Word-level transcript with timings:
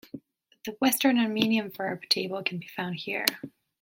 The 0.65 0.75
Western 0.81 1.19
Armenian 1.19 1.69
verb 1.69 2.09
table 2.09 2.41
can 2.41 2.57
be 2.57 2.65
found 2.65 2.95
here. 2.95 3.27